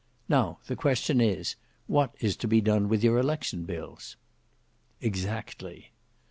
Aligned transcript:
Now 0.27 0.57
the 0.65 0.75
question 0.75 1.21
is, 1.21 1.55
what 1.85 2.15
is 2.19 2.35
to 2.37 2.47
be 2.47 2.59
done 2.59 2.89
with 2.89 3.03
your 3.03 3.19
election 3.19 3.65
bills?" 3.65 4.17
"Exactly." 4.99 5.91